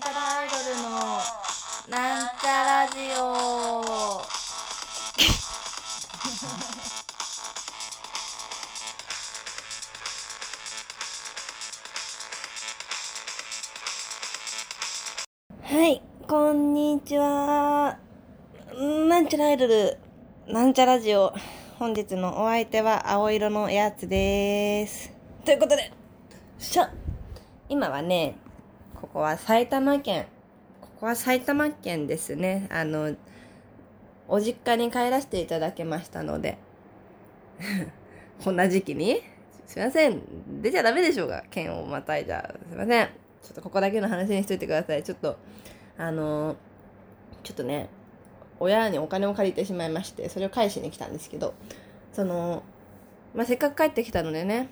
[0.00, 0.88] なんちゃらアイドルの
[1.90, 4.22] なんちゃラジオ。
[15.62, 17.98] はいこんにちは。
[19.06, 19.98] なんちゃらアイドル
[20.46, 21.34] なんちゃラジオ。
[21.78, 25.12] 本日のお相手は青色のやつです。
[25.44, 25.92] ということで
[26.58, 26.90] しゃ
[27.68, 28.36] 今はね
[29.00, 30.26] ここは埼玉県。
[30.80, 32.68] ここは埼玉県ですね。
[32.70, 33.16] あの
[34.28, 36.58] お実家に帰らせていただきましたので。
[38.44, 39.22] こんな時期に？
[39.66, 40.20] すいません。
[40.60, 41.44] 出ちゃダメでしょうが。
[41.50, 43.06] 県をまたいじゃすいません。
[43.42, 45.02] ちょっとここだけの話にしといてください。
[45.02, 45.36] ちょっと
[45.96, 46.56] あの
[47.42, 47.88] ちょっとね
[48.58, 51.54] 親にお金を借りてしまいましてそれを返しに来たんですけど。
[52.12, 52.62] その、
[53.34, 54.68] まあ、せっかく帰ってきたのでね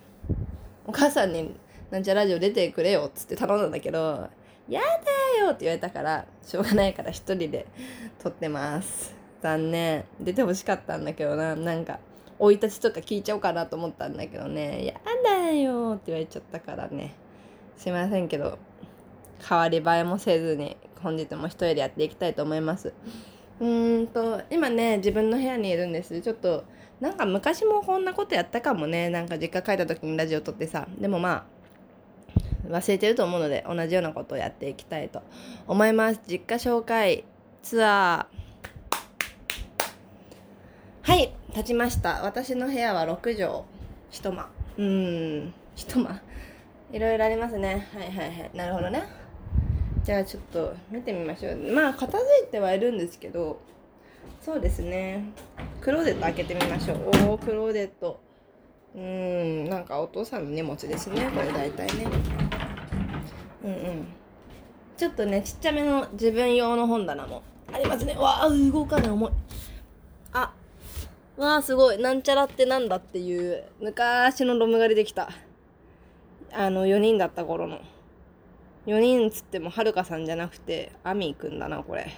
[0.87, 1.55] お母さんに
[1.91, 4.29] なんちゃラジオ出てくれよっつって頼んだんだけど、
[4.69, 7.67] やだよって言われたから、しょうがないから一人で
[8.23, 9.17] 撮ってます。
[9.41, 10.05] 残念。
[10.21, 11.99] 出てほしかったんだけどな、なんか、
[12.39, 17.15] 生い立ちとか聞いちゃおうかなと思ったんだけどね、やだよって言われちゃったからね、
[17.77, 18.59] すいませんけど、
[19.49, 22.93] 変わり映えもせずに、本日も一人でやっていきたいと思います。
[23.61, 26.21] うーんと、今ね、自分の部屋にいるんです。
[26.21, 26.65] ちょっと、
[27.01, 29.09] なんか昔もこんなことやったかもね。
[29.09, 30.89] なんか実家帰った時にラジオ撮ってさ。
[30.99, 31.58] でもまあ、
[32.69, 35.23] 忘れてると思うので同じようなことをやっていきたいと
[35.67, 36.21] 思います。
[36.27, 37.25] 実家紹介
[37.63, 38.39] ツアー。
[41.03, 42.23] はい立ちました。
[42.23, 43.65] 私の部屋は6畳。
[44.11, 44.49] 一間。
[44.77, 45.55] うん。
[45.75, 46.21] 一間。
[46.93, 47.89] いろいろありますね。
[47.95, 48.51] はいはいはい。
[48.55, 49.03] なるほどね。
[50.05, 51.57] じゃあちょっと見てみましょう。
[51.57, 53.61] まあ片付いてはいるんですけど
[54.41, 55.25] そうですね。
[55.81, 57.11] クローゼット開けてみましょう。
[57.29, 58.21] おおクローゼット。
[58.95, 59.69] うん。
[59.69, 61.31] なんかお父さんの荷物ですね。
[61.35, 62.07] これ大体ね。
[63.65, 64.07] うんうん。
[64.97, 67.43] ちょっとねちっちゃめの自分用の本棚も
[67.73, 68.15] ありますね。
[68.17, 69.33] わあ動かない重い。
[70.33, 70.53] あ
[71.37, 71.99] わあすごい。
[71.99, 75.31] なんちゃらってなんだっていう昔のロム狩りできた。
[76.53, 77.81] あの4人だった頃の。
[78.87, 82.11] 4人つってもはるかさんじゃなくてアミーくんだなこれ。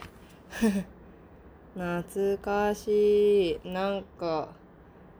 [1.75, 3.69] 懐かしい。
[3.69, 4.49] なんか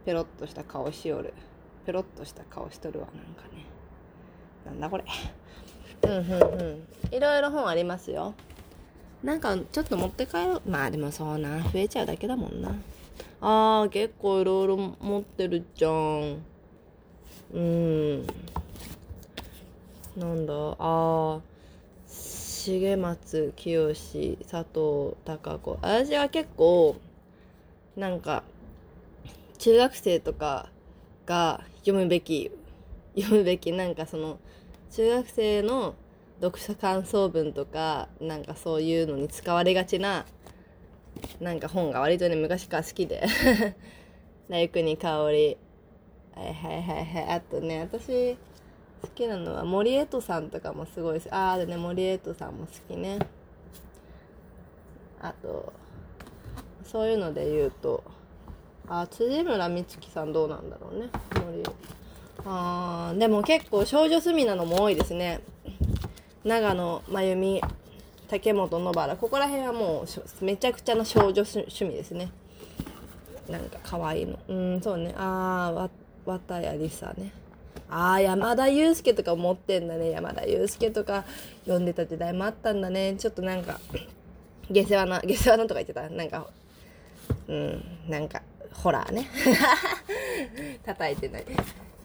[0.04, 1.34] ペロッとした顔しおる。
[1.84, 3.64] ペロッとした顔しとるわなんかね。
[4.64, 5.04] なんだこれ。
[6.03, 7.15] うんうんうん。
[7.15, 8.34] いろいろ本ありますよ。
[9.22, 10.62] なんかちょっと持って帰ろう。
[10.66, 11.61] まあでもそうな。
[11.61, 12.75] 増えちゃうだけだもんな。
[13.41, 16.43] あー結構いろいろ持ってるじゃん。
[17.53, 18.27] うん。
[20.16, 20.77] なんだ？
[20.78, 21.41] あ
[22.62, 25.78] 重松清佐藤孝子。
[25.81, 26.97] 私は結構
[27.97, 28.43] なんか
[29.59, 30.69] 中学生とか
[31.27, 32.50] が読むべき
[33.17, 34.38] 読むべきなんかその
[34.90, 35.94] 中学生の
[36.40, 40.24] 読書感想文とかなんかそういうのに使われがちな
[41.40, 43.26] なんか本が割とね昔から好きで
[44.48, 45.56] 大国香り。
[46.34, 47.24] はいはいはいはい。
[47.34, 48.36] あとね私
[49.02, 53.18] 好きなのは森江戸さんとかもすごいああでね森江戸さんも好きね。
[55.20, 55.72] あと
[56.84, 58.02] そういうので言うと
[58.88, 61.10] あ辻村美月さんどうなんだろうね
[61.44, 61.62] 森
[62.46, 65.40] あでも結構少女隅なのも多いですね。
[66.44, 67.60] 長野真由美
[68.28, 69.16] 竹本野原。
[69.16, 72.30] ここら辺はもうめちゃくちゃな少女趣味ですね。
[73.48, 74.38] なんか可愛いの。
[74.48, 75.12] うんそうね。
[75.16, 75.90] ああ
[76.24, 77.32] 綿谷りさね。
[77.90, 80.10] ああ山田裕介とか持ってんだね。
[80.10, 81.24] 山田裕介とか
[81.64, 83.16] 読んでた時代もあったんだね。
[83.18, 83.80] ちょっとなんか
[84.70, 86.08] 下世話な下世話なとか言ってた。
[86.08, 86.46] なんか
[87.48, 89.28] うんなんかホラーね。
[90.86, 91.44] 叩いてない。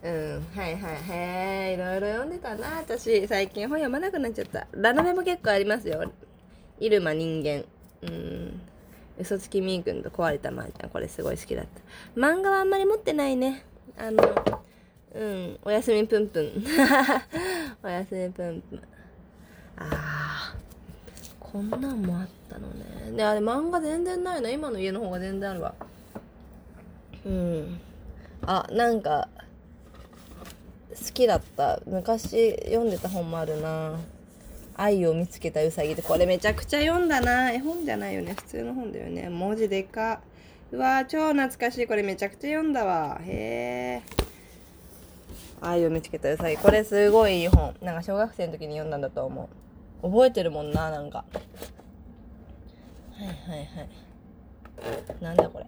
[0.06, 2.78] うんはいはいへえいろいろ読んでたな。
[2.78, 4.68] 私最近本読まなくなっちゃった。
[4.70, 6.04] ラノベも結構ありますよ。
[6.78, 7.64] 入間人間。
[8.02, 8.60] うん。
[9.18, 10.90] 嘘つきみーくんと壊れたまーちゃん。
[10.90, 12.20] これすごい好きだった。
[12.20, 13.64] 漫画はあんまり持ってないね。
[13.98, 14.62] あの
[15.12, 15.58] うん。
[15.64, 16.64] おやすみぷんぷん。
[17.82, 18.78] おやすみぷんぷん。
[19.78, 20.56] ああ
[21.40, 23.16] こんなんもあったのね。
[23.16, 24.48] であれ漫画全然ないの。
[24.48, 25.74] 今の家の方が全然あるわ。
[27.24, 27.80] うん。
[28.42, 29.28] あなんか
[31.12, 33.98] きだった昔読んでた本もあるな。
[34.78, 37.50] 愛を見つけたうさぎってこれめちゃくちゃ読んだな。
[37.50, 38.34] 絵本じゃないよね。
[38.34, 39.28] 普通の本だよね。
[39.28, 40.20] 文字でか。
[40.70, 41.86] うわ超懐かしい。
[41.86, 43.18] これめちゃくちゃ読んだわ。
[43.22, 44.26] へえ。
[45.60, 46.56] 愛を見つけたうさぎ。
[46.56, 47.74] これすごいいい本。
[47.80, 49.48] なんか小学生の時に読んだんだと思
[50.02, 50.06] う。
[50.10, 51.24] 覚えてるもんななんか。
[53.12, 53.88] はいはいはい。
[55.22, 55.66] なんだこれ。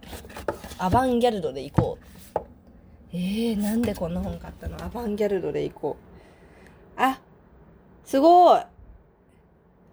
[0.77, 2.18] アバンギャルドで行こう。
[3.11, 4.83] えー、なんでこんな本買ったの？
[4.83, 5.97] アバンギャルドで行こ
[6.97, 7.01] う。
[7.01, 7.19] あ
[8.05, 8.61] すごい。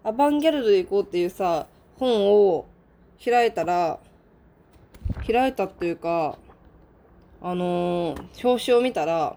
[0.03, 1.67] アバンギャルドで行こうっていうさ、
[1.97, 2.65] 本を
[3.23, 3.99] 開いたら、
[5.25, 6.37] 開いたっていうか、
[7.41, 9.35] あのー、表紙を見たら、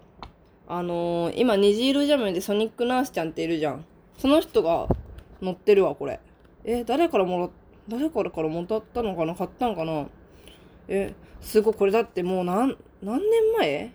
[0.67, 3.83] あのー、今、虹色ジャムでソニックナースちゃんっているじゃん。
[4.17, 4.87] その人が
[5.41, 6.19] 乗ってるわ、これ。
[6.63, 9.33] え、誰からもら、誰からからもらったのかな？
[9.33, 10.05] 買ったのかな？
[10.93, 13.91] え、すごい、これだってもう何、何年前？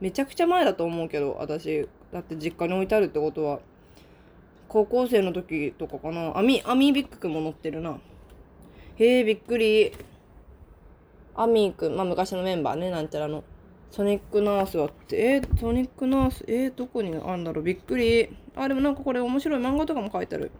[0.00, 1.86] めちゃくちゃ前だと思うけど、私。
[2.12, 3.60] だって実家に置いてあるってことは。
[4.68, 6.36] 高校生の時とかかな。
[6.38, 7.98] アミ、アミービックくんも乗ってるな。
[8.96, 9.92] へえ、びっくり。
[11.34, 13.44] アミーくん、まあ昔のメンバーね、なんちゃらの。
[13.90, 17.64] ソニックナースはって、えー、ソニックナース、えー、どこにあるんだろう？
[17.64, 18.28] びっくり。
[18.54, 20.50] あ、でもなんかこれ面白い漫画とかも書いてある。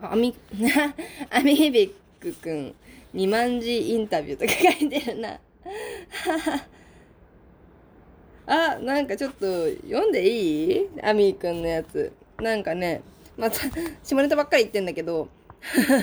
[0.00, 0.34] あ、アミ、
[1.30, 2.74] アミービックくん、
[3.14, 5.40] 二万字インタビューとか書いてるな。
[8.46, 10.88] あ、なんかちょっと読んでいい？
[11.02, 12.12] アミーくんのやつ。
[12.38, 13.02] なんかね、
[13.36, 13.56] また、
[14.02, 15.28] 下ネタばっかり言ってんだけど、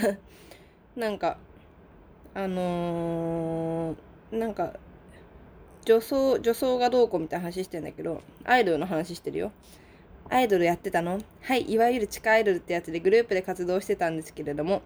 [0.95, 1.37] なんか、
[2.33, 4.73] あのー、なんか、
[5.85, 9.51] 女装、女装がどうこうみたいな話してんだけど、アイドルの話してるよ。
[10.29, 11.19] アイドルやってたの？
[11.41, 14.81] はい、いわゆる地下アイドルってやつでグループで活動してたんですけれども、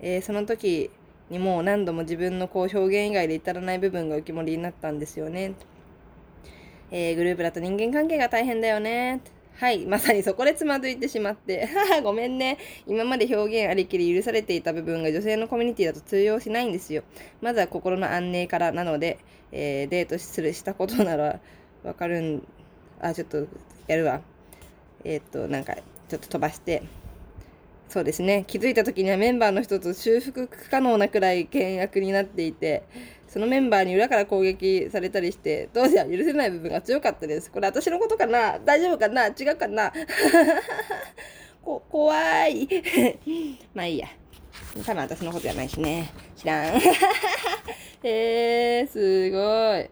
[0.00, 0.90] えー、その時
[1.34, 5.54] にも何度も自分のこう表現以外で至らない部分が浮き彫りになったんですよね。
[6.92, 9.20] えー、グループだと人間関係が大変だよね。
[9.56, 9.84] はい。
[9.84, 12.58] まさにそこでつまずいてしまって、 はは、ごめんね。
[12.86, 17.02] 今まで表現ありきり許されていた部分が女性のコミュニティだと通用しないんですよ。
[17.40, 19.18] まずは心の安寧からなので、
[19.50, 21.40] えー、デートする、したことなら
[21.82, 22.46] わかるん、
[23.00, 23.48] あ、ちょっと
[23.88, 24.22] やるわ。
[25.02, 25.74] えー、っと、なんか、
[26.08, 26.84] ちょっと飛ばして、
[27.88, 28.44] そうですね。
[28.46, 32.82] 気づいた時にはメンバーの一つ修復不可能なくらい険悪になっていて、
[33.28, 37.50] そのメンバーに裏から攻撃されたりして、当時は許せない部分が強かったです。
[37.50, 38.58] これ私のことかな？
[38.58, 39.26] 大丈夫かな？
[39.26, 39.92] 違うかな？
[41.62, 42.68] こ、怖い。
[43.74, 44.08] まあいいや。
[44.84, 46.10] 多分私のことじゃないしね。
[46.36, 46.64] 知らん。
[46.76, 46.80] へ
[48.02, 49.90] えー、すごい。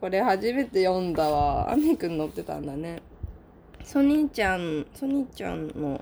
[0.00, 1.70] これ初めて読んだわ。
[1.70, 3.00] アミくん乗ってたんだね。
[3.84, 6.00] ソニーちゃん、ソニーちゃんの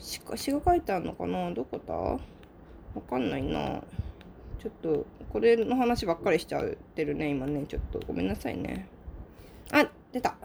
[0.00, 1.50] 詩が書いてあるのかな？
[1.52, 2.18] どこだわ
[3.08, 3.82] かんないな。
[4.58, 6.64] ちょっと、これの話ばっかりしちゃっ
[6.94, 7.64] てるね、今ね。
[7.66, 8.88] ちょっとごめんなさいね。
[9.72, 10.36] あ、出た。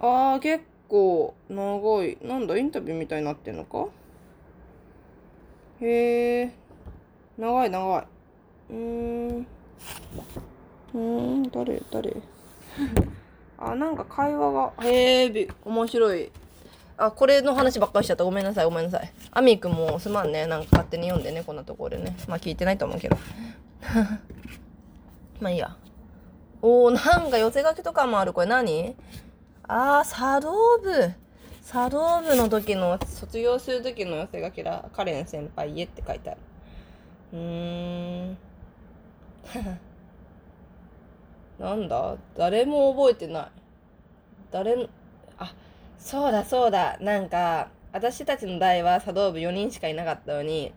[0.00, 2.18] あー、結構長い。
[2.22, 3.86] なんだ、インタビューみたいになってんのか？
[5.80, 6.52] へえ。
[7.38, 8.06] 長い長い。
[8.70, 9.46] うーん。
[10.94, 12.16] うーん、誰誰？
[13.58, 16.30] あ、なんか会話が、へえ、面白い。
[17.04, 18.22] あ、これの話ばっかりしちゃった。
[18.22, 19.12] ごめんなさい、ごめんなさい。
[19.32, 20.46] アミーくんもすまんね。
[20.46, 22.16] なんか勝手に読んでね、こんなところでね。
[22.28, 23.16] まあ聞いてないと思うけど。
[25.40, 25.76] まあいいや。
[26.60, 28.32] おー、なんか寄せ書きとかもある。
[28.32, 28.94] これ何？
[29.66, 31.12] あー、茶道部。
[31.66, 34.84] 茶道部の時の、卒業する時の寄せ書きだ。
[34.92, 36.40] カレン先輩へって書いてある。
[37.32, 38.38] うーん。
[41.58, 42.16] なんだ？
[42.36, 43.46] 誰も覚えてない。
[44.52, 44.88] 誰、
[45.38, 45.52] あ、
[46.02, 46.98] そうだそうだ。
[47.00, 50.72] なんか、私たちの代は茶道部4人しかいなかったのに、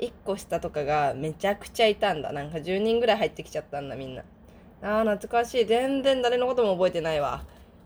[0.00, 2.32] 1個下とかがめちゃくちゃいたんだ。
[2.32, 4.24] なんか10人ぐらい入ってきちゃったんだ、みんな。
[4.82, 5.64] あー、懐かしい。
[5.64, 7.44] 全然誰のことも覚えてないわ。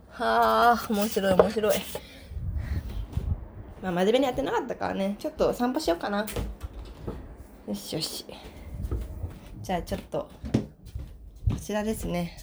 [0.08, 1.75] はあ、面白い面白い。
[3.83, 5.16] まあ、真面目にやってなかったからね。
[5.18, 6.26] ちょっと散歩しようかな。
[7.68, 8.25] よしよし。
[9.62, 10.30] じゃあちょっと、
[11.50, 12.38] こちらですね。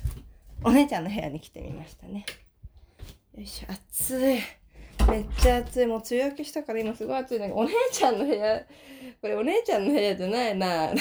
[0.64, 2.26] お姉ちゃんの部屋に来てみましたね。
[3.36, 4.40] よいしょ、暑い。
[5.10, 5.86] めっちゃ暑い。
[5.86, 8.66] もう梅雨明けしたから今すごい暑いなんだけど、お姉ちゃんの部屋、
[9.22, 10.94] これお姉ちゃんの部屋じゃないな。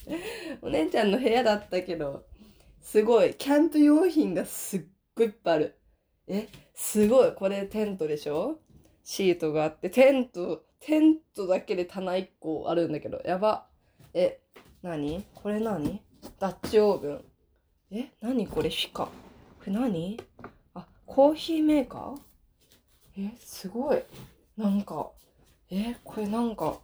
[0.62, 2.24] お姉ちゃんの部屋だったけど、
[2.80, 3.34] すごい。
[3.34, 4.82] キャンプ用品がすっ
[5.14, 5.78] ごいいっぱいある。
[6.28, 7.34] え、すごい。
[7.34, 8.58] これテントでしょ？
[9.04, 13.66] シートがあって、テント、テントだけで棚1個あるんだけど、やば。
[14.14, 14.40] え、
[14.80, 15.26] 何？
[15.34, 16.00] これ何？
[16.38, 17.24] ダッチオーブン。
[17.90, 18.70] え、何これ？
[18.70, 19.04] フィカ。
[19.04, 19.10] こ
[19.66, 20.18] れ何？
[21.14, 23.26] コーヒーメーカー？
[23.34, 24.02] え、すごい。
[24.56, 25.10] なんか、
[25.70, 26.78] え、これなんか、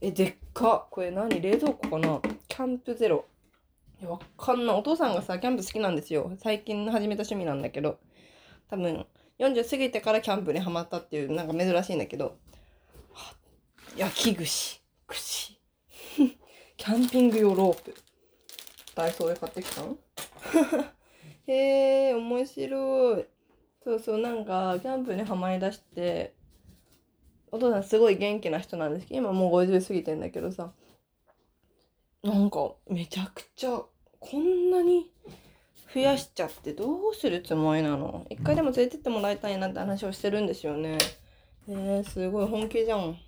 [0.00, 0.86] え、でっか。
[0.90, 1.38] これ何？
[1.38, 2.22] 冷蔵庫かな？
[2.48, 3.26] キャンプゼロ。
[4.02, 4.76] え、わかんない。
[4.76, 6.32] お父さんがさ、キャンプ好きなんですよ。
[6.38, 7.98] 最近始めた趣味なんだけど。
[8.70, 9.04] 多分、
[9.38, 12.38] 40過ぎてからキャンプにハマったっていう、なんか珍しいんだけど。
[13.98, 14.80] 焼き串。
[15.06, 15.60] 串。
[16.78, 17.94] キャンピング用ロープ。
[18.94, 19.98] ダイソーで買ってきたの
[21.46, 23.26] へえ、面白い。
[23.84, 26.34] そうそう、なんか、キャンプにはまりだして、
[27.52, 30.72] お父さんすごい元気な人なんですけど、今もう50過ぎてんだけどさ、
[32.22, 33.82] なんか、めちゃくちゃ、
[34.18, 35.12] こんなに
[35.92, 38.26] 増やしちゃってどうするつもりなの？
[38.30, 40.96] 一回でも連れてってもらいたいなって話をしてるんですよね。
[41.68, 43.18] え、すごい本気じゃん。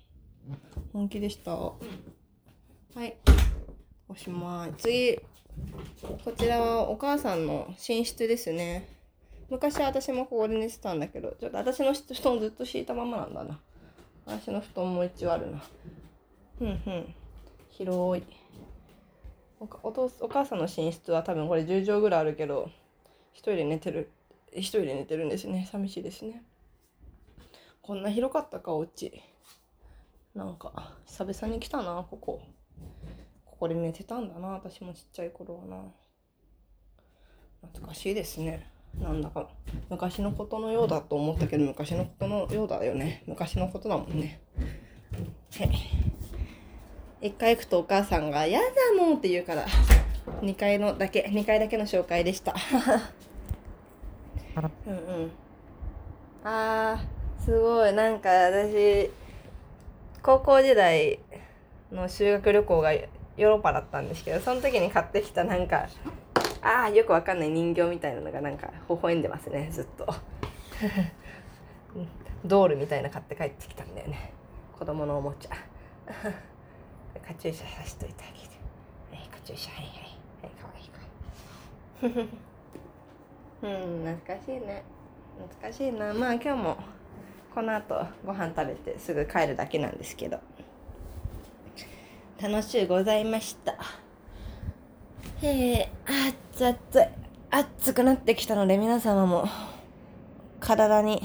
[0.91, 1.55] 本気でした。
[1.55, 1.75] は
[2.97, 3.15] い。
[4.09, 4.73] 押します。
[4.79, 5.19] 次。
[6.25, 8.96] こちらはお母さんの寝室ですね。
[9.49, 13.59] 昔私もここで寝てたんだけど、ちょっと私の布団ずっと敷いたままなんだな。
[14.25, 15.63] 私の布団も一応あるな。
[16.61, 17.15] うんうん。
[17.69, 18.23] 広い。
[19.59, 22.69] おお父お母さんの寝室は多分これ10畳ぐらいあるけど、
[23.33, 24.09] 一人で寝てる、
[24.51, 25.67] 一人で寝てるんですね。
[25.71, 26.43] 寂しいですね。
[27.81, 29.23] こんな広かったか、お家。
[30.35, 32.41] なんか、久々に来たな、ここ。
[33.45, 35.83] ここで寝てたんだな、私もちっちゃい頃はな。
[37.61, 38.76] 懐かしいですね。
[39.01, 39.47] なんだか、
[39.89, 43.23] 昔のことのようだと思ったけど、昔のことのようだよね。
[43.27, 44.41] 昔のことだもんね。
[45.57, 45.71] はい。
[47.21, 48.65] 一回行くとお母さんが、やだ
[48.95, 49.65] もんって言うから、
[50.41, 52.55] 2階のだけ、2階だけの紹介でした。
[54.87, 55.31] うんうん。
[56.43, 57.93] あー、すごい。
[57.93, 59.09] なんか私、
[60.21, 61.19] 高校時代
[61.91, 65.87] の修学旅行がヨーロッパだったんですけど、その時に買ってきたなんか、
[66.61, 70.07] ああ、よくわかんない人形みたいなのがなんか微笑んでますね、ずっと。
[72.45, 74.31] ドールみたいな買って帰ってきたんだよね。
[74.77, 75.51] 子供のおもちゃ。
[77.25, 78.47] カチューシャさしといてあげて。
[79.11, 79.95] はい、カチューシャ、はいはい。
[80.43, 80.99] はい、かわいいか
[82.07, 82.29] わいい。
[83.63, 84.83] うん、懐かしいね。
[85.37, 86.13] 懐かしいな。
[86.13, 86.77] まあ今日も
[87.53, 90.39] この後ご飯食べてすぐ帰るだけなんですけど。
[92.39, 93.75] 楽しゅうございました。
[95.49, 97.07] ええー、熱々、
[97.49, 99.47] 熱くなってきたので皆様も
[100.59, 101.21] 体に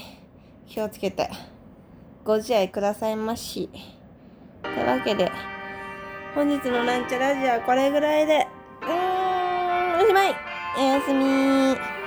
[0.68, 1.28] 気をつけて
[2.24, 3.68] ご自愛くださいまし。
[4.62, 5.28] というわけで、
[6.36, 8.46] 本日のなんちゃラジオはこれぐらいで、
[8.82, 10.34] うーん、おしまい
[10.78, 12.01] おやすみ